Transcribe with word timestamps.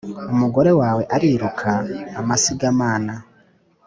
umugore 0.33 0.71
wawe 0.81 1.03
ariruka 1.15 1.69
amasiga 2.19 2.67
mana 2.81 3.13